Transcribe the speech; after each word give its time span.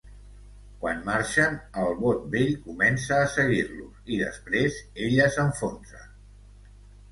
Quan 0.85 1.03
marxen, 1.09 1.59
el 1.81 1.93
bot 1.99 2.23
vell 2.37 2.49
comença 2.63 3.13
a 3.27 3.29
seguir-los 3.35 4.11
i 4.17 4.19
després 4.25 4.83
ella 5.11 5.31
s'enfonsa. 5.39 6.05